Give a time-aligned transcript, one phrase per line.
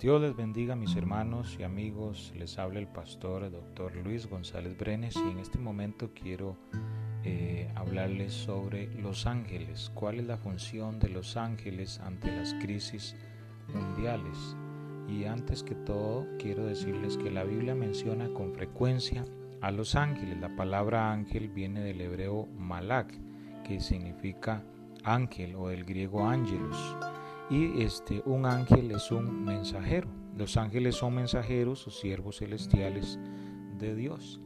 [0.00, 5.14] Dios les bendiga mis hermanos y amigos, les habla el pastor doctor Luis González Brenes
[5.14, 6.56] y en este momento quiero
[7.22, 13.14] eh, hablarles sobre los ángeles, cuál es la función de los ángeles ante las crisis
[13.74, 14.56] mundiales.
[15.06, 19.26] Y antes que todo quiero decirles que la Biblia menciona con frecuencia
[19.60, 20.40] a los ángeles.
[20.40, 23.12] La palabra ángel viene del hebreo malak,
[23.64, 24.64] que significa
[25.04, 26.96] ángel o del griego ángelos
[27.50, 30.08] y este un ángel es un mensajero.
[30.36, 33.18] Los ángeles son mensajeros o siervos celestiales
[33.78, 34.40] de Dios.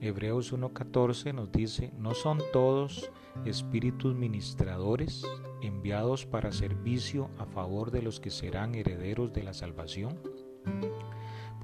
[0.00, 3.10] Hebreos 1.14 nos dice, ¿no son todos
[3.44, 5.24] espíritus ministradores
[5.62, 10.18] enviados para servicio a favor de los que serán herederos de la salvación?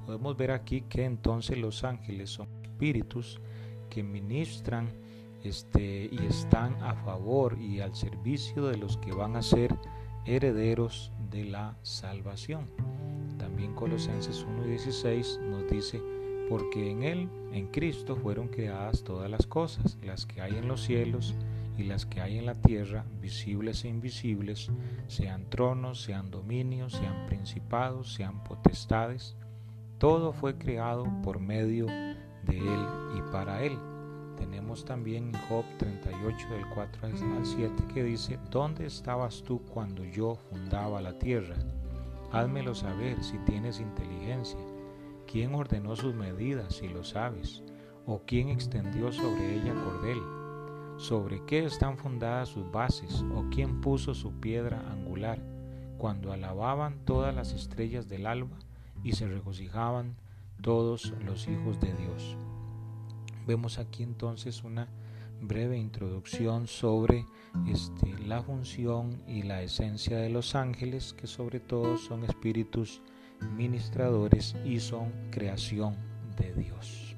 [0.05, 3.39] Podemos ver aquí que entonces los ángeles son espíritus
[3.89, 4.89] que ministran
[5.43, 9.75] este, y están a favor y al servicio de los que van a ser
[10.25, 12.67] herederos de la salvación.
[13.37, 16.01] También Colosenses 1.16 nos dice,
[16.49, 20.81] porque en Él, en Cristo, fueron creadas todas las cosas, las que hay en los
[20.81, 21.35] cielos
[21.77, 24.71] y las que hay en la tierra, visibles e invisibles,
[25.07, 29.35] sean tronos, sean dominios, sean principados, sean potestades.
[29.97, 32.87] Todo fue creado por medio de Él
[33.17, 33.77] y para Él
[34.35, 40.35] tenemos también Job 38 del 4 al 7 que dice, ¿dónde estabas tú cuando yo
[40.35, 41.55] fundaba la tierra?
[42.31, 44.59] Házmelo saber si tienes inteligencia.
[45.25, 47.63] ¿Quién ordenó sus medidas si lo sabes?
[48.05, 50.21] ¿O quién extendió sobre ella cordel?
[50.97, 53.23] ¿Sobre qué están fundadas sus bases?
[53.33, 55.39] ¿O quién puso su piedra angular?
[55.97, 58.57] Cuando alababan todas las estrellas del alba
[59.03, 60.15] y se regocijaban
[60.61, 62.37] todos los hijos de Dios.
[63.45, 64.87] Vemos aquí entonces una
[65.41, 67.25] breve introducción sobre
[67.67, 73.01] este, la función y la esencia de los ángeles, que sobre todo son espíritus
[73.55, 75.95] ministradores y son creación
[76.37, 77.15] de Dios.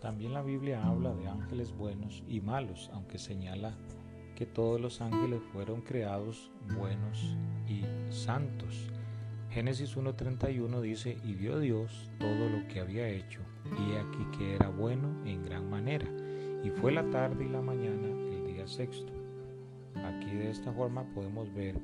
[0.00, 3.74] También la Biblia habla de ángeles buenos y malos, aunque señala
[4.46, 7.36] todos los ángeles fueron creados buenos
[7.68, 8.90] y santos.
[9.50, 14.68] Génesis 1.31 dice, y vio Dios todo lo que había hecho, y aquí que era
[14.70, 16.08] bueno en gran manera.
[16.64, 19.12] Y fue la tarde y la mañana el día sexto.
[19.96, 21.78] Aquí de esta forma podemos ver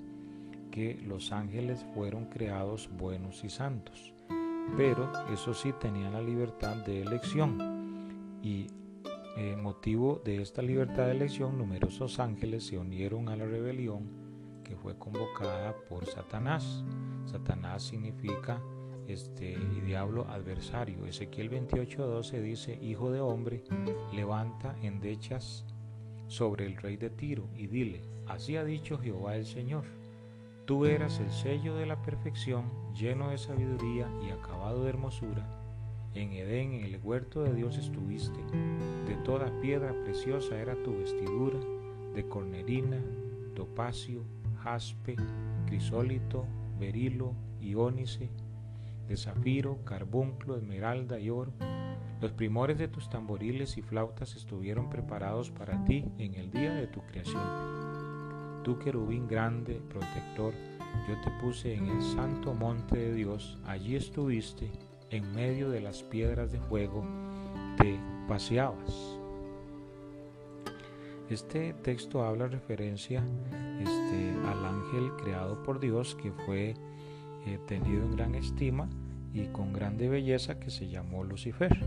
[0.70, 4.14] que los ángeles fueron creados buenos y santos,
[4.76, 7.58] pero eso sí tenían la libertad de elección
[8.42, 8.66] y
[9.40, 14.10] eh, motivo de esta libertad de elección, numerosos ángeles se unieron a la rebelión
[14.64, 16.84] que fue convocada por Satanás.
[17.24, 18.60] Satanás significa
[19.06, 19.56] este
[19.86, 21.06] diablo adversario.
[21.06, 23.62] Ezequiel 28:12 dice, Hijo de hombre,
[24.12, 25.64] levanta endechas
[26.26, 29.84] sobre el rey de Tiro y dile, así ha dicho Jehová el Señor.
[30.64, 35.57] Tú eras el sello de la perfección, lleno de sabiduría y acabado de hermosura
[36.22, 38.40] en Edén, en el huerto de Dios estuviste.
[39.06, 41.58] De toda piedra preciosa era tu vestidura,
[42.14, 42.98] de cornerina,
[43.54, 44.24] topacio,
[44.62, 45.16] jaspe,
[45.66, 46.44] crisólito,
[46.78, 48.30] berilo, iónice,
[49.06, 51.52] de zafiro, carbunclo, esmeralda y oro.
[52.20, 56.88] Los primores de tus tamboriles y flautas estuvieron preparados para ti en el día de
[56.88, 57.42] tu creación.
[58.64, 60.52] Tú, querubín grande, protector,
[61.08, 64.68] yo te puse en el santo monte de Dios, allí estuviste
[65.10, 67.04] en medio de las piedras de fuego
[67.76, 69.18] te paseabas.
[71.30, 73.22] Este texto habla referencia
[73.80, 76.74] este, al ángel creado por Dios que fue
[77.46, 78.88] eh, tenido en gran estima
[79.34, 81.78] y con grande belleza que se llamó Lucifer.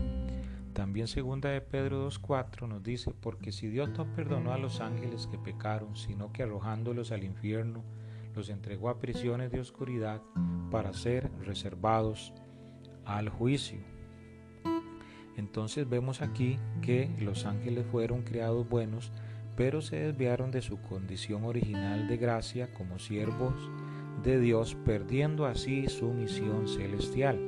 [0.72, 5.26] También segunda de Pedro 2.4 nos dice, porque si Dios no perdonó a los ángeles
[5.26, 7.84] que pecaron, sino que arrojándolos al infierno,
[8.34, 10.22] los entregó a prisiones de oscuridad
[10.70, 12.32] para ser reservados
[13.04, 13.78] al juicio.
[15.36, 19.12] Entonces vemos aquí que los ángeles fueron creados buenos,
[19.56, 23.54] pero se desviaron de su condición original de gracia como siervos
[24.22, 27.38] de Dios, perdiendo así su misión celestial.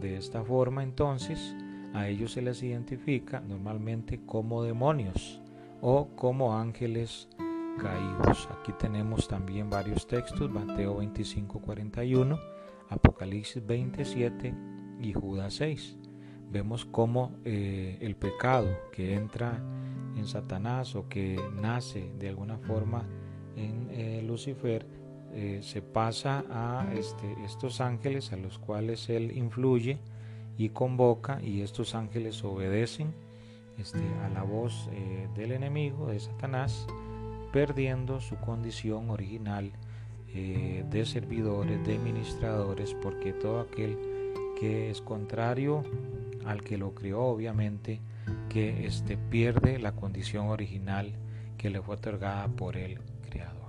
[0.00, 1.54] De esta forma entonces
[1.94, 5.40] a ellos se les identifica normalmente como demonios
[5.80, 7.28] o como ángeles
[7.78, 8.48] caídos.
[8.58, 12.54] Aquí tenemos también varios textos, Mateo 25, 41
[12.90, 14.54] Apocalipsis 27
[15.00, 15.96] y Judas 6.
[16.50, 19.60] Vemos cómo eh, el pecado que entra
[20.16, 23.04] en Satanás o que nace de alguna forma
[23.56, 24.86] en eh, Lucifer
[25.32, 29.98] eh, se pasa a este, estos ángeles a los cuales él influye
[30.56, 33.12] y convoca y estos ángeles obedecen
[33.76, 34.88] este, a la voz
[35.34, 36.86] del enemigo, de Satanás,
[37.52, 39.72] perdiendo su condición original
[40.32, 43.98] de servidores, de ministradores, porque todo aquel
[44.58, 45.82] que es contrario
[46.44, 48.00] al que lo crió, obviamente,
[48.48, 51.12] que este, pierde la condición original
[51.58, 53.64] que le fue otorgada por el Creador.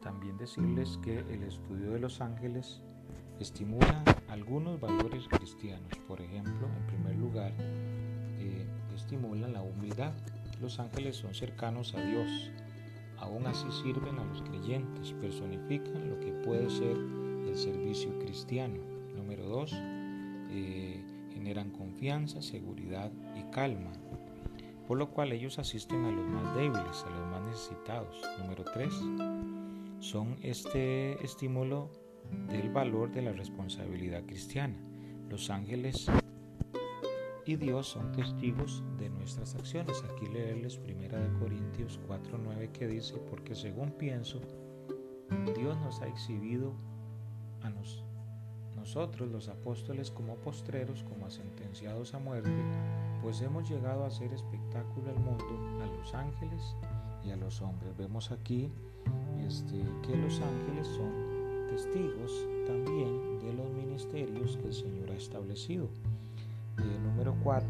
[0.00, 2.82] También decirles que el estudio de los ángeles
[3.40, 5.92] estimula algunos valores cristianos.
[6.08, 10.12] Por ejemplo, en primer lugar, eh, estimula la humildad.
[10.60, 12.50] Los ángeles son cercanos a Dios,
[13.18, 18.78] aún así sirven a los creyentes, personifican lo que puede ser el servicio cristiano.
[19.16, 21.02] Número dos, eh,
[21.32, 23.92] generan confianza, seguridad y calma,
[24.86, 28.20] por lo cual ellos asisten a los más débiles, a los más necesitados.
[28.38, 28.94] Número tres,
[30.00, 31.90] son este estímulo
[32.48, 34.76] del valor de la responsabilidad cristiana.
[35.28, 36.10] Los ángeles
[37.44, 40.02] y Dios son testigos de nuestras acciones.
[40.04, 44.40] Aquí leerles 1 Corintios 4:9 que dice, porque según pienso,
[45.56, 46.74] Dios nos ha exhibido
[47.62, 47.70] a
[48.76, 52.50] nosotros los apóstoles como postreros, como sentenciados a muerte,
[53.22, 56.76] pues hemos llegado a hacer espectáculo al mundo, a los ángeles
[57.24, 57.96] y a los hombres.
[57.96, 58.70] Vemos aquí
[59.46, 61.31] este, que los ángeles son
[61.72, 65.88] testigos también de los ministerios que el Señor ha establecido.
[66.78, 67.66] Eh, número 4.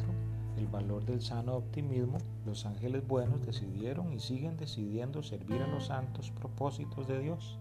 [0.59, 2.19] El valor del sano optimismo.
[2.45, 7.61] Los ángeles buenos decidieron y siguen decidiendo servir a los santos propósitos de Dios.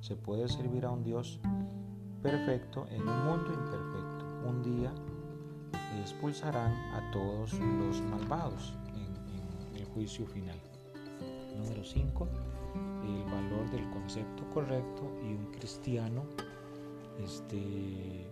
[0.00, 1.38] Se puede servir a un Dios
[2.22, 4.48] perfecto en un mundo imperfecto.
[4.48, 4.90] Un día
[6.00, 10.56] expulsarán a todos los malvados en, el juicio final.
[11.58, 12.26] Número 5.
[13.04, 16.24] El valor del concepto correcto y un cristiano
[17.22, 18.26] este,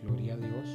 [0.00, 0.68] gloria a Dios,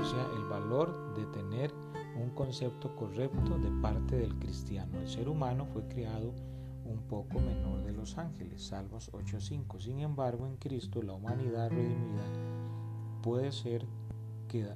[0.00, 1.72] o sea, el valor de tener
[2.20, 4.98] un concepto correcto de parte del cristiano.
[4.98, 6.34] El ser humano fue creado
[6.84, 9.78] un poco menor de los ángeles, Salmos 8.5.
[9.78, 12.24] Sin embargo, en Cristo la humanidad redimida
[13.22, 13.86] puede ser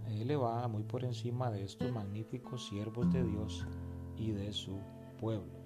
[0.09, 3.67] elevada muy por encima de estos magníficos siervos de Dios
[4.17, 4.79] y de su
[5.19, 5.62] pueblo.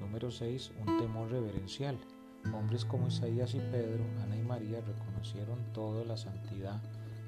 [0.00, 0.72] Número 6.
[0.80, 1.98] Un temor reverencial.
[2.54, 6.80] Hombres como Isaías y Pedro, Ana y María reconocieron toda la santidad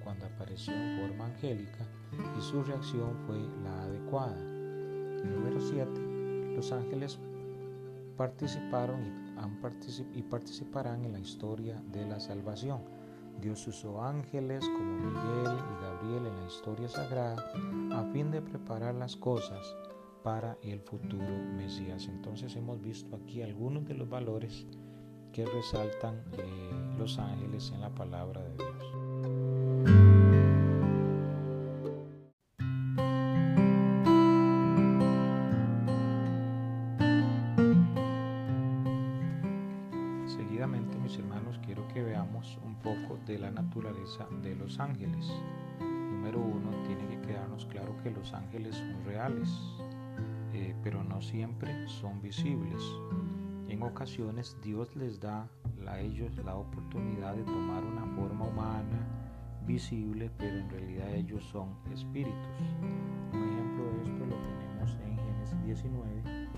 [0.02, 1.86] cuando apareció en forma angélica
[2.38, 4.36] y su reacción fue la adecuada.
[4.36, 6.54] número 7.
[6.56, 7.18] Los ángeles
[8.16, 9.30] participaron
[10.14, 12.80] y, participarán en la historia de la salvación.
[13.40, 17.42] Dios usó ángeles como Miguel y Gabriel en la historia sagrada
[17.92, 19.74] a fin de preparar las cosas
[20.22, 21.26] para el futuro
[21.56, 22.08] Mesías.
[22.08, 24.66] Entonces hemos visto aquí algunos de los valores
[25.32, 28.70] que resaltan eh, los ángeles en la palabra de Dios.
[40.26, 45.30] Seguidamente, mis hermanos, quiero que veamos un poco de la naturaleza de los ángeles.
[45.80, 49.48] Número uno, tiene que quedarnos claro que los ángeles son reales,
[50.60, 52.82] eh, pero no siempre son visibles.
[53.68, 55.48] En ocasiones Dios les da
[55.88, 59.06] a ellos la oportunidad de tomar una forma humana,
[59.66, 62.60] visible, pero en realidad ellos son espíritus.
[63.32, 66.48] Un ejemplo de esto lo tenemos en Génesis 19,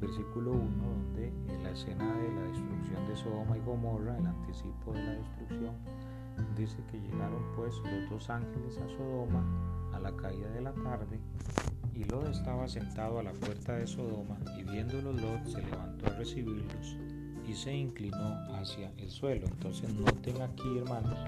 [0.00, 4.92] versículo 1, donde en la escena de la destrucción de Sodoma y Gomorra, el anticipo
[4.92, 5.74] de la destrucción,
[6.56, 9.42] dice que llegaron pues los dos ángeles a Sodoma
[9.94, 11.18] a la caída de la tarde
[12.00, 16.10] y Lot estaba sentado a la puerta de Sodoma y viéndolos Lot se levantó a
[16.10, 16.96] recibirlos
[17.46, 19.46] y se inclinó hacia el suelo.
[19.46, 21.18] Entonces noten aquí hermanos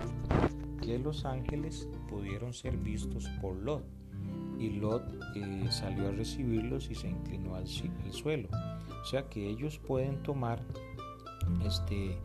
[0.81, 3.85] que los ángeles pudieron ser vistos por Lot
[4.59, 5.02] y Lot
[5.35, 8.49] eh, salió a recibirlos y se inclinó al suelo.
[9.02, 10.62] O sea que ellos pueden tomar
[11.67, 12.17] este,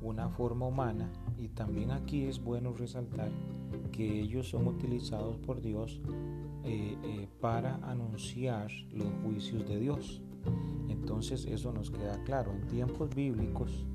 [0.00, 3.30] una forma humana y también aquí es bueno resaltar
[3.92, 6.00] que ellos son utilizados por Dios
[6.64, 10.22] eh, eh, para anunciar los juicios de Dios.
[10.88, 12.52] Entonces eso nos queda claro.
[12.52, 13.86] En tiempos bíblicos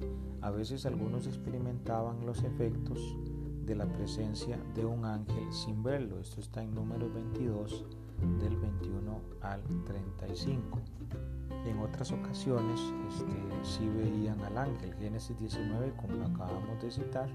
[0.41, 3.17] a veces algunos experimentaban los efectos
[3.65, 6.19] de la presencia de un ángel sin verlo.
[6.19, 7.85] Esto está en número 22
[8.39, 10.79] del 21 al 35.
[11.65, 13.33] En otras ocasiones este,
[13.63, 14.93] sí veían al ángel.
[14.95, 17.29] Génesis 19, como lo acabamos de citar,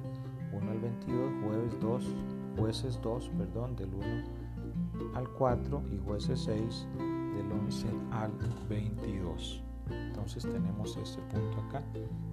[0.53, 2.05] 1 al 22, jueves 2,
[2.59, 4.42] jueces 2, perdón, del 1
[5.15, 6.87] al 4 y jueces 6
[7.37, 8.33] del 11 al
[8.69, 9.63] 22.
[9.91, 11.83] Entonces tenemos este punto acá.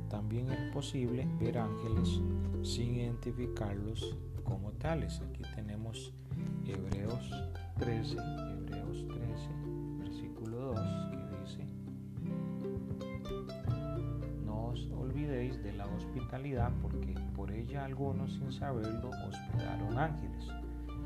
[0.09, 2.21] También es posible ver ángeles
[2.63, 5.21] sin identificarlos como tales.
[5.21, 6.13] Aquí tenemos
[6.65, 7.31] Hebreos
[7.77, 9.49] 13, Hebreos 13,
[9.99, 10.79] versículo 2,
[11.11, 11.67] que dice,
[14.45, 20.47] no os olvidéis de la hospitalidad porque por ella algunos sin saberlo hospedaron ángeles.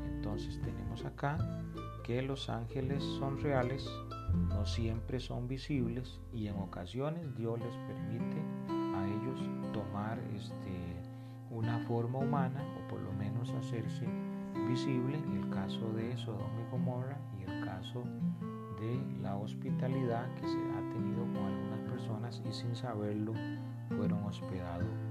[0.04, 1.38] Entonces tenemos acá
[2.04, 3.88] que los ángeles son reales,
[4.48, 9.40] no siempre son visibles y en ocasiones Dios les permite a ellos
[9.72, 11.02] tomar este,
[11.50, 14.06] una forma humana o por lo menos hacerse
[14.68, 18.02] visible, el caso de Sodoma y Gomorra y el caso
[18.80, 23.32] de la hospitalidad que se ha tenido con algunas personas y sin saberlo
[23.96, 25.03] fueron hospedados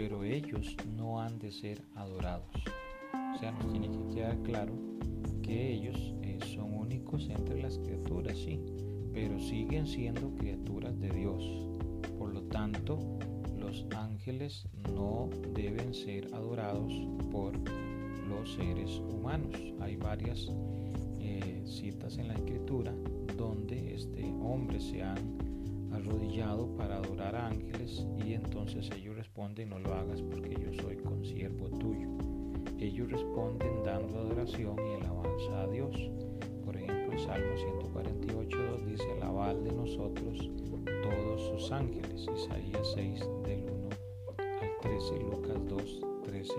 [0.00, 2.48] pero ellos no han de ser adorados.
[3.34, 4.72] O sea, nos tiene que quedar claro
[5.42, 8.58] que ellos eh, son únicos entre las criaturas, sí,
[9.12, 11.44] pero siguen siendo criaturas de Dios.
[12.18, 12.98] Por lo tanto,
[13.58, 16.94] los ángeles no deben ser adorados
[17.30, 17.52] por
[18.26, 19.54] los seres humanos.
[19.80, 20.50] Hay varias
[21.18, 22.94] eh, citas en la escritura
[23.36, 25.49] donde este hombre se han
[25.92, 30.96] arrodillado para adorar a ángeles y entonces ellos responden no lo hagas porque yo soy
[30.96, 32.10] consiervo tuyo
[32.80, 35.94] ellos responden dando adoración y alabanza a Dios.
[36.64, 40.50] Por ejemplo, Salmo 148 dice, alabad de nosotros
[41.02, 42.26] todos sus ángeles.
[42.34, 43.88] Isaías 6 del 1
[44.38, 46.54] al 13, Lucas 2, 13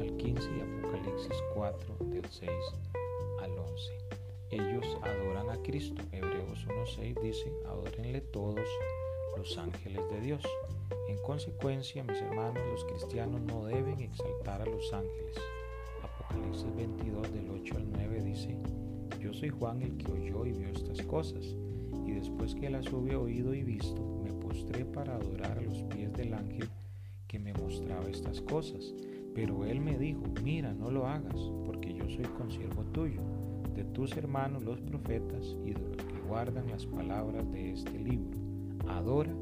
[0.00, 2.50] al 15 y Apocalipsis 4 del 6
[3.42, 4.19] al 11.
[4.50, 6.02] Ellos adoran a Cristo.
[6.10, 8.66] Hebreos 1.6 dice, adórenle todos
[9.36, 10.42] los ángeles de Dios.
[11.08, 15.36] En consecuencia, mis hermanos, los cristianos no deben exaltar a los ángeles.
[16.02, 18.56] Apocalipsis 22 del 8 al 9 dice,
[19.20, 21.54] Yo soy Juan el que oyó y vio estas cosas,
[22.04, 26.12] y después que las hube oído y visto, me postré para adorar a los pies
[26.14, 26.68] del ángel
[27.28, 28.92] que me mostraba estas cosas.
[29.32, 33.20] Pero él me dijo, mira, no lo hagas, porque yo soy consiervo tuyo,
[33.74, 38.38] de tus hermanos los profetas y de los que guardan las palabras de este libro.
[38.88, 39.32] Adora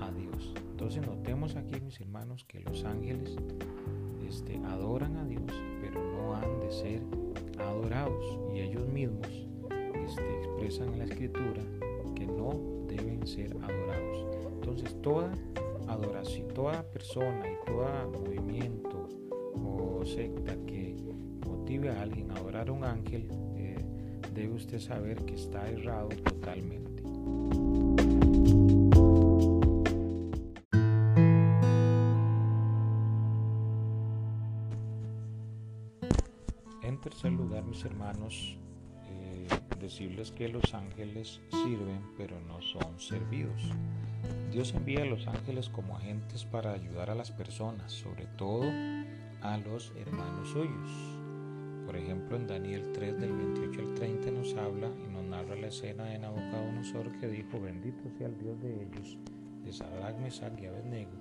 [0.00, 0.54] a Dios.
[0.70, 3.36] Entonces notemos aquí, mis hermanos, que los ángeles
[4.28, 7.02] este, adoran a Dios, pero no han de ser
[7.58, 8.38] adorados.
[8.54, 9.28] Y ellos mismos
[10.06, 11.62] este, expresan en la escritura
[12.14, 12.50] que no
[12.88, 14.26] deben ser adorados.
[14.54, 15.32] Entonces toda
[15.88, 19.08] adoración, toda persona y todo movimiento
[19.54, 20.96] o secta que
[21.46, 23.28] motive a alguien a adorar a un ángel,
[24.34, 27.02] debe usted saber que está errado totalmente.
[37.02, 38.56] tercer lugar, mis hermanos,
[39.10, 39.46] eh,
[39.80, 43.60] decirles que los ángeles sirven, pero no son servidos.
[44.50, 48.64] Dios envía a los ángeles como agentes para ayudar a las personas, sobre todo
[49.42, 51.21] a los hermanos suyos.
[52.02, 56.04] Ejemplo, en Daniel 3 del 28 al 30 nos habla y nos narra la escena
[56.06, 59.18] de Nabucodonosor que dijo, bendito sea el Dios de ellos,
[59.64, 61.12] de Sadrach, Mesach y Abednego,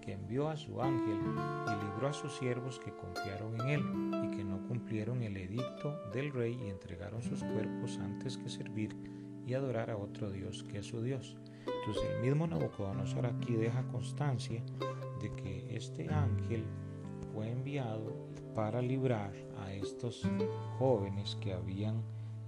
[0.00, 4.36] que envió a su ángel y libró a sus siervos que confiaron en él y
[4.36, 8.96] que no cumplieron el edicto del rey y entregaron sus cuerpos antes que servir
[9.48, 11.36] y adorar a otro Dios que es su Dios.
[11.66, 14.62] Entonces el mismo Nabucodonosor aquí deja constancia
[15.20, 16.64] de que este ángel
[17.32, 18.29] fue enviado
[18.60, 19.32] para librar
[19.64, 20.22] a estos
[20.78, 22.02] jóvenes que habían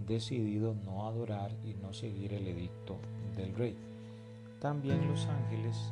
[0.06, 2.98] decidido no adorar y no seguir el edicto
[3.34, 3.78] del rey.
[4.60, 5.90] También los ángeles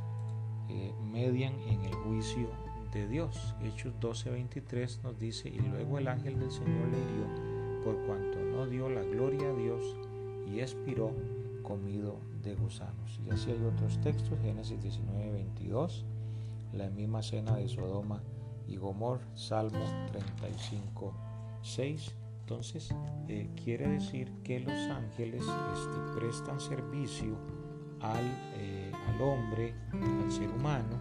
[0.68, 2.50] eh, median en el juicio
[2.92, 3.54] de Dios.
[3.64, 8.66] Hechos 12:23 nos dice, y luego el ángel del Señor le hirió por cuanto no
[8.66, 9.96] dio la gloria a Dios
[10.52, 11.12] y expiró
[11.62, 13.18] comido de gusanos.
[13.26, 16.04] Y así hay otros textos, Génesis 19:22,
[16.74, 18.20] la misma cena de Sodoma
[18.70, 22.14] y Gomor, Salmo 35:6.
[22.40, 22.94] Entonces,
[23.28, 27.36] eh, quiere decir que los ángeles este, prestan servicio
[28.00, 28.24] al,
[28.54, 30.98] eh, al hombre, al ser humano,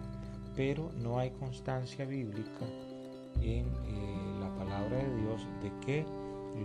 [0.56, 2.68] pero no hay constancia bíblica
[3.42, 6.06] en eh, la palabra de Dios de que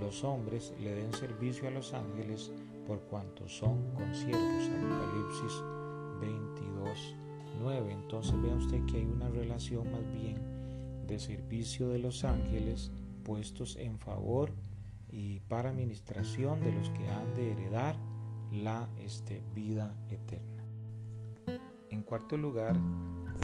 [0.00, 2.50] los hombres le den servicio a los ángeles
[2.87, 4.68] por cuanto son consiervos.
[4.68, 5.62] Apocalipsis
[6.20, 7.16] 22,
[7.61, 7.92] 9.
[7.92, 10.63] Entonces vea usted que hay una relación más bien
[11.06, 12.90] de servicio de los ángeles
[13.25, 14.52] puestos en favor
[15.11, 17.96] y para administración de los que han de heredar
[18.52, 20.64] la este, vida eterna.
[21.90, 22.76] En cuarto lugar,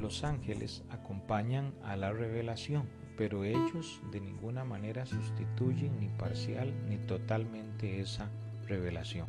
[0.02, 6.97] los ángeles acompañan a la revelación, pero ellos de ninguna manera sustituyen ni parcial ni
[6.99, 8.31] totalmente esa
[8.67, 9.26] revelación.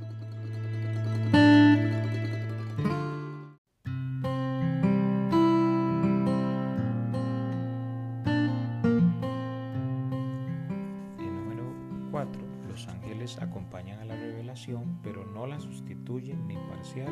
[15.42, 17.12] No la sustituyen ni parcial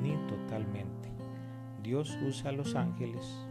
[0.00, 1.12] ni totalmente.
[1.82, 3.46] Dios usa a los ángeles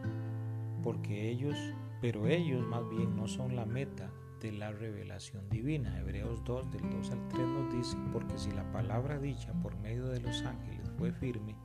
[0.81, 1.55] porque ellos,
[2.01, 5.99] pero ellos más bien no son la meta de la revelación divina.
[5.99, 10.07] Hebreos 2 del 2 al 3 nos dice, porque si la palabra dicha por medio
[10.07, 11.55] de los ángeles fue firme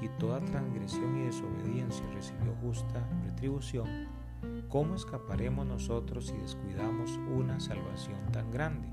[0.00, 3.88] y toda transgresión y desobediencia recibió justa retribución,
[4.68, 8.88] ¿cómo escaparemos nosotros si descuidamos una salvación tan grande,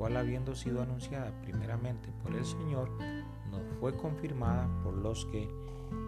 [0.00, 2.90] cual habiendo sido anunciada primeramente por el Señor,
[3.50, 5.46] nos fue confirmada por los que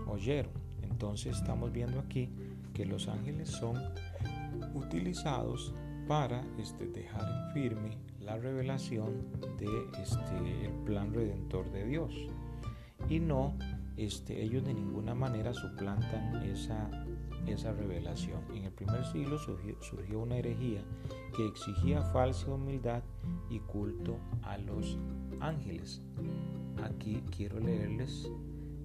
[0.06, 0.50] oyeron?
[0.80, 2.30] Entonces estamos viendo aquí
[2.72, 3.76] que los ángeles son
[4.72, 5.74] utilizados
[6.08, 9.12] para este, dejar en firme la revelación
[9.58, 9.68] de
[10.02, 12.14] este, plan redentor de Dios
[13.10, 13.58] y no
[13.98, 16.88] este, ellos de ninguna manera suplantan esa
[17.46, 18.40] esa revelación.
[18.54, 20.82] En el primer siglo surgió, una herejía
[21.36, 23.02] que exigía falsa humildad
[23.50, 24.98] y culto a los
[25.40, 26.00] ángeles.
[26.82, 28.30] Aquí quiero leerles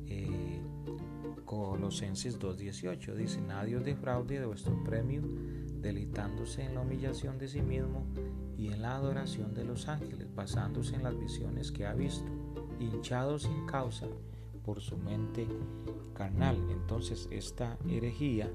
[0.08, 0.62] eh,
[1.46, 3.16] Colosenses 2.18.
[3.16, 5.22] Dice, nadie os defraude de vuestro premio,
[5.82, 8.06] deleitándose en la humillación de sí mismo
[8.58, 12.30] y en la adoración de los ángeles, basándose en las visiones que ha visto,
[12.80, 14.08] hinchados sin causa
[14.68, 15.48] por su mente
[16.14, 16.58] carnal.
[16.70, 18.52] Entonces esta herejía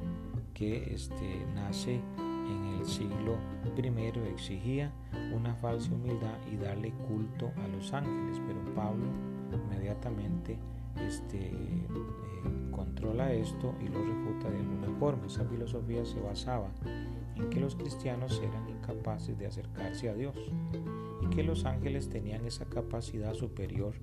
[0.53, 3.39] que este, nace en el siglo
[3.75, 4.93] I exigía
[5.35, 9.07] una falsa humildad y darle culto a los ángeles, pero Pablo
[9.55, 10.59] inmediatamente
[11.01, 11.87] este, eh,
[12.71, 15.27] controla esto y lo refuta de alguna forma.
[15.27, 16.69] Esa filosofía se basaba
[17.37, 20.37] en que los cristianos eran incapaces de acercarse a Dios
[21.23, 23.95] y que los ángeles tenían esa capacidad superior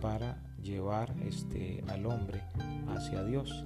[0.00, 2.42] para llevar este, al hombre
[2.88, 3.64] hacia Dios.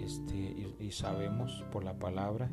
[0.00, 0.34] Este,
[0.80, 2.50] y, sabemos por la palabra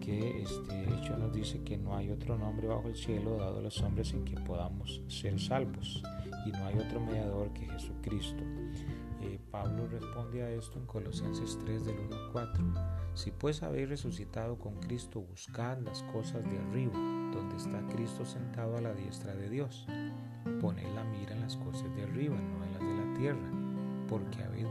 [0.00, 3.62] que este hecho nos dice que no hay otro nombre bajo el cielo dado a
[3.62, 6.02] los hombres en que podamos ser salvos
[6.46, 8.42] y no hay otro mediador que Jesucristo.
[9.22, 12.64] Eh, Pablo responde a esto en Colosenses 3 del 1 al 4.
[13.14, 16.94] Si pues habéis resucitado con Cristo, buscad las cosas de arriba,
[17.32, 19.86] donde está Cristo sentado a la diestra de Dios.
[20.60, 22.63] Poned la mira en las cosas de arriba, no
[23.14, 23.50] tierra,
[24.08, 24.66] porque habéis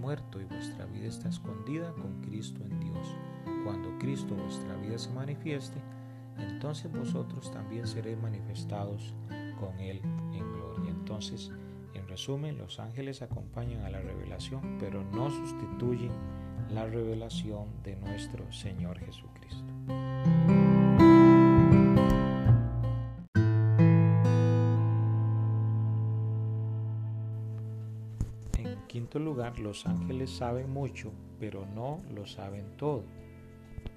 [0.00, 3.16] muerto y vuestra vida está escondida con Cristo en Dios.
[3.64, 5.80] Cuando Cristo vuestra vida se manifieste,
[6.38, 9.14] entonces vosotros también seréis manifestados
[9.60, 10.00] con Él
[10.32, 10.90] en gloria.
[10.90, 11.50] Entonces,
[11.94, 16.12] en resumen, los ángeles acompañan a la revelación, pero no sustituyen
[16.70, 19.31] la revelación de nuestro Señor Jesucristo.
[29.18, 33.04] Lugar, los ángeles saben mucho, pero no lo saben todo.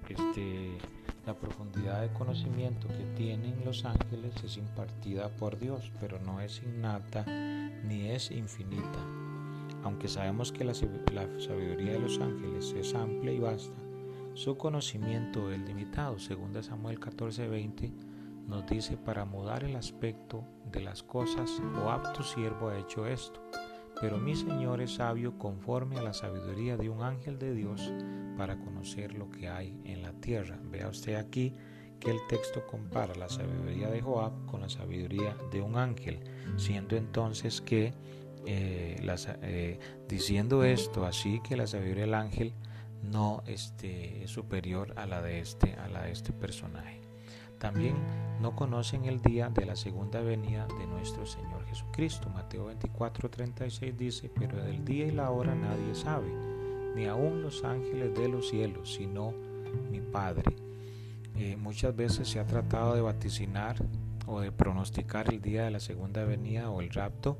[0.10, 0.78] Este,
[1.26, 6.62] la profundidad de conocimiento que tienen los ángeles es impartida por Dios, pero no es
[6.62, 7.26] innata
[7.84, 9.00] ni es infinita.
[9.84, 13.76] Aunque sabemos que la, sabiduría de los ángeles es amplia y vasta,
[14.34, 16.20] su conocimiento es limitado.
[16.20, 17.92] Según Samuel 14:20
[18.48, 23.42] nos dice, para mudar el aspecto de las cosas, o apto siervo ha hecho esto.
[24.02, 27.94] Pero mi Señor es sabio conforme a la sabiduría de un ángel de Dios
[28.38, 30.60] para conocer lo que hay en la tierra.
[30.70, 31.54] Vea usted aquí
[32.00, 36.20] que el texto compara la sabiduría de Joab con la sabiduría de un ángel,
[36.58, 37.94] siendo entonces que
[38.46, 38.98] eh,
[39.42, 42.54] eh, diciendo esto así que la sabiduría del ángel
[43.02, 47.05] no este, es superior a la de este a la de este personaje.
[47.66, 47.96] También
[48.44, 52.30] no conocen el día de la segunda venida de nuestro Señor Jesucristo.
[52.30, 56.28] Mateo 24, 36 dice, pero del día y la hora nadie sabe,
[56.96, 59.34] ni aun los ángeles de los cielos, sino
[59.90, 60.56] mi Padre.
[61.38, 63.78] Eh, muchas veces se ha tratado de vaticinar
[64.28, 67.40] o de pronosticar el día de la segunda venida o el rapto,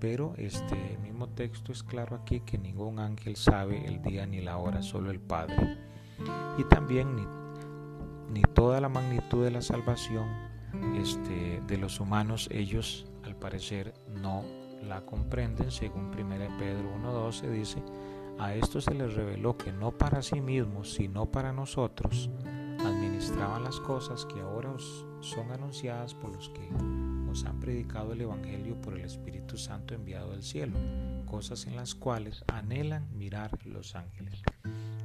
[0.00, 4.56] pero este mismo texto es claro aquí que ningún ángel sabe el día ni la
[4.56, 5.76] hora, solo el Padre.
[6.56, 7.47] Y también ni
[8.30, 10.26] ni toda la magnitud de la salvación
[10.96, 14.44] este, de los humanos, ellos al parecer no
[14.82, 17.82] la comprenden, según 1 Pedro 1.12 dice,
[18.38, 22.30] a esto se les reveló que no para sí mismos, sino para nosotros,
[22.78, 26.68] administraban las cosas que ahora os son anunciadas por los que
[27.28, 30.78] os han predicado el Evangelio por el Espíritu Santo enviado del cielo,
[31.26, 34.42] cosas en las cuales anhelan mirar los ángeles.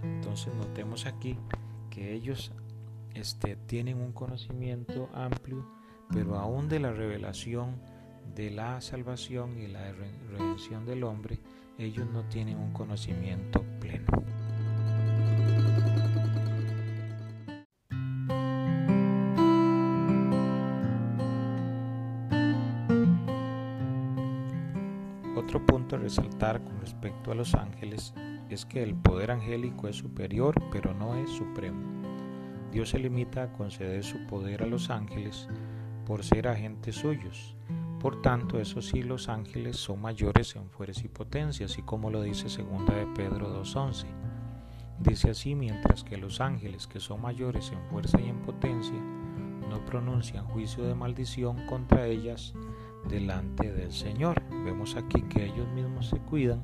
[0.03, 1.37] Entonces notemos aquí
[1.89, 2.51] que ellos
[3.13, 5.65] este, tienen un conocimiento amplio,
[6.11, 7.75] pero aún de la revelación
[8.35, 9.91] de la salvación y la
[10.31, 11.39] redención del hombre,
[11.77, 14.05] ellos no tienen un conocimiento pleno.
[25.35, 28.13] Otro punto a resaltar con respecto a los ángeles
[28.49, 31.92] es que el poder angélico es superior, pero no es supremo.
[32.73, 35.47] Dios se limita a conceder su poder a los ángeles
[36.07, 37.55] por ser agentes suyos.
[37.99, 42.23] Por tanto, eso sí, los ángeles son mayores en fuerza y potencia, así como lo
[42.23, 44.07] dice 2 de Pedro 2.11.
[44.99, 48.99] Dice así, mientras que los ángeles que son mayores en fuerza y en potencia
[49.69, 52.55] no pronuncian juicio de maldición contra ellas
[53.07, 54.41] delante del Señor.
[54.65, 56.63] Vemos aquí que ellos mismos se cuidan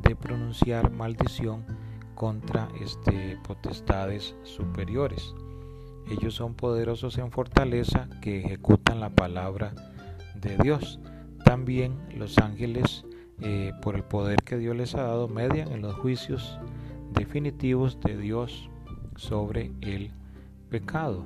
[0.00, 1.64] de pronunciar maldición
[2.14, 5.34] contra este, potestades superiores.
[6.10, 9.74] Ellos son poderosos en fortaleza que ejecutan la palabra
[10.34, 10.98] de Dios.
[11.44, 13.04] También los ángeles,
[13.40, 16.58] eh, por el poder que Dios les ha dado, median en los juicios
[17.12, 18.68] definitivos de Dios
[19.16, 20.10] sobre el
[20.70, 21.24] pecado.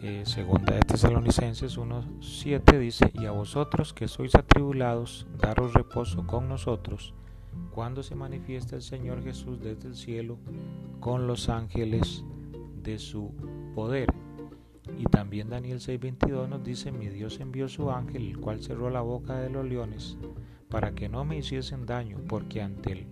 [0.00, 6.48] Eh, segunda de Tesalonicenses 1.7 dice, y a vosotros que sois atribulados, daros reposo con
[6.48, 7.14] nosotros,
[7.74, 10.38] cuando se manifiesta el Señor Jesús desde el cielo
[11.00, 12.24] con los ángeles
[12.82, 13.32] de su
[14.98, 19.02] Y también Daniel 6:22 nos dice, mi Dios envió su ángel, el cual cerró la
[19.02, 20.18] boca de los leones,
[20.68, 23.06] para que no me hiciesen daño, porque ante él,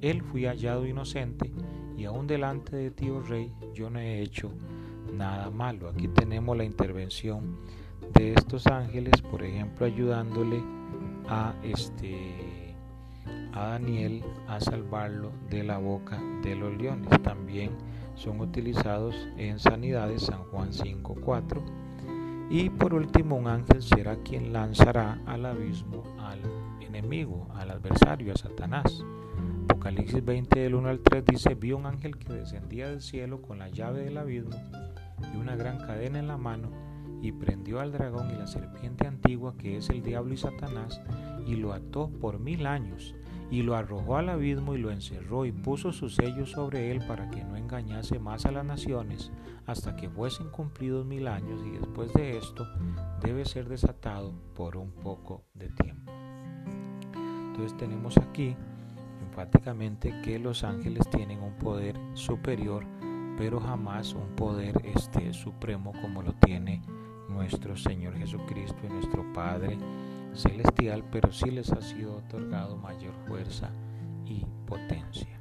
[0.00, 1.50] él fui hallado inocente,
[1.96, 4.52] y aún delante de ti, oh rey, yo no he hecho
[5.12, 5.88] nada malo.
[5.88, 7.58] Aquí tenemos la intervención
[8.14, 10.62] de estos ángeles, por ejemplo, ayudándole
[11.28, 12.76] a este
[13.54, 17.10] a Daniel a salvarlo de la boca de los leones.
[17.22, 17.70] También
[18.14, 21.62] son utilizados en sanidades San Juan 5.4.
[22.50, 26.40] Y por último, un ángel será quien lanzará al abismo al
[26.80, 29.04] enemigo, al adversario, a Satanás.
[29.64, 33.58] Apocalipsis 20 del 1 al 3 dice, vi un ángel que descendía del cielo con
[33.58, 34.56] la llave del abismo
[35.32, 36.70] y una gran cadena en la mano,
[37.22, 41.00] y prendió al dragón y la serpiente antigua que es el diablo y Satanás,
[41.46, 43.14] y lo ató por mil años,
[43.52, 47.30] y lo arrojó al abismo y lo encerró y puso su sello sobre él para
[47.30, 49.30] que no engañase más a las naciones
[49.66, 52.66] hasta que fuesen cumplidos mil años y después de esto
[53.20, 56.10] debe ser desatado por un poco de tiempo.
[57.48, 58.56] Entonces tenemos aquí
[59.22, 62.86] enfáticamente que los ángeles tienen un poder superior
[63.36, 66.80] pero jamás un poder este supremo como lo tiene
[67.28, 69.76] nuestro Señor Jesucristo y nuestro Padre
[70.34, 73.70] celestial, pero sí les ha sido otorgado mayor fuerza
[74.24, 75.38] y potencia.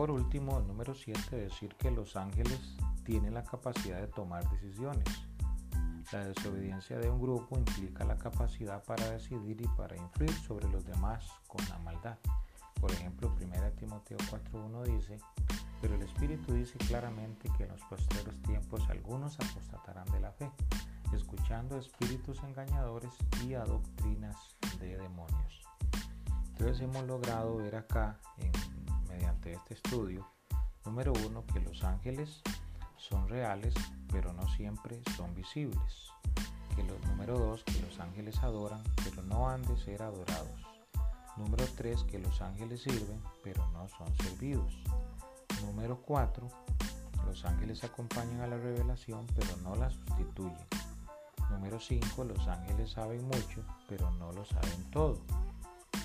[0.00, 2.58] Por último, número 7, decir que los ángeles
[3.04, 5.04] tienen la capacidad de tomar decisiones.
[6.10, 10.86] La desobediencia de un grupo implica la capacidad para decidir y para influir sobre los
[10.86, 12.18] demás con la maldad.
[12.80, 15.18] Por ejemplo, 1 Timoteo 4.1 dice,
[15.80, 20.50] pero el Espíritu dice claramente que en los posteriores tiempos algunos apostatarán de la fe,
[21.12, 23.12] escuchando espíritus engañadores
[23.44, 24.36] y a doctrinas
[24.78, 25.62] de demonios.
[26.52, 28.18] Entonces hemos logrado ver acá,
[29.08, 30.26] mediante este estudio,
[30.84, 32.42] número uno, que los ángeles
[32.96, 33.74] son reales,
[34.10, 36.10] pero no siempre son visibles.
[37.08, 40.79] Número 2, que los ángeles adoran, pero no han de ser adorados.
[41.40, 44.74] Número 3, que los ángeles sirven, pero no son servidos.
[45.62, 46.46] Número 4,
[47.26, 50.66] los ángeles acompañan a la revelación, pero no la sustituyen.
[51.50, 55.22] Número 5, los ángeles saben mucho, pero no lo saben todo.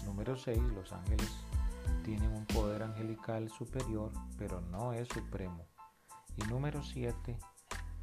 [0.06, 1.30] Número 6, los ángeles
[2.06, 5.66] tienen un poder angelical superior, pero no es supremo.
[6.38, 7.38] Y número 7,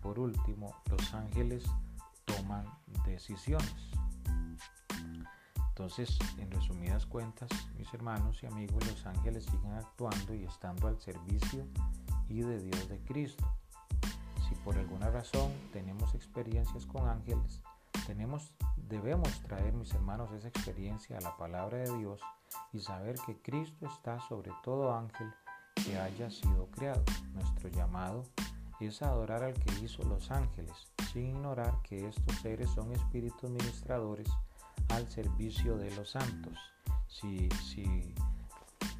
[0.02, 1.64] por último, los ángeles
[2.26, 2.66] toman
[3.06, 3.92] decisiones.
[5.72, 11.00] Entonces, en resumidas cuentas, mis hermanos y amigos, los ángeles siguen actuando y estando al
[11.00, 11.66] servicio
[12.28, 13.42] y de Dios de Cristo.
[14.46, 17.62] Si por alguna razón tenemos experiencias con ángeles,
[18.06, 22.20] tenemos, debemos traer, mis hermanos, esa experiencia a la palabra de Dios
[22.74, 25.32] y saber que Cristo está sobre todo ángel
[25.86, 27.02] que haya sido creado.
[27.32, 28.24] Nuestro llamado
[28.78, 34.28] es adorar al que hizo los ángeles, sin ignorar que estos seres son espíritus ministradores
[34.92, 36.58] al servicio de los santos.
[37.08, 38.14] si, si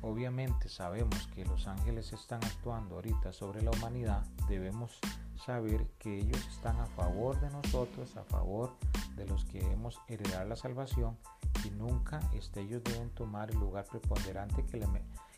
[0.01, 4.99] obviamente sabemos que los ángeles están actuando ahorita sobre la humanidad, debemos
[5.45, 8.77] saber que ellos están a favor de nosotros, a favor
[9.17, 11.19] de los que hemos heredado la salvación
[11.65, 14.87] y nunca este, ellos deben tomar el lugar preponderante que le,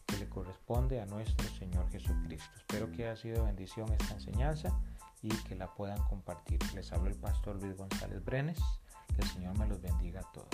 [0.07, 2.51] que le corresponde a nuestro Señor Jesucristo.
[2.57, 4.79] Espero que haya sido bendición esta enseñanza
[5.23, 6.59] y que la puedan compartir.
[6.75, 8.61] Les hablo el pastor Luis González Brenes.
[9.09, 10.49] Que el Señor me los bendiga a todos.